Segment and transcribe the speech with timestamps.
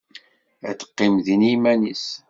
[0.69, 2.05] Ad teqqim din iman-is.